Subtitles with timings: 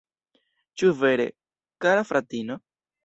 [0.81, 1.27] Ĉu vere,
[1.87, 2.59] kara fratino?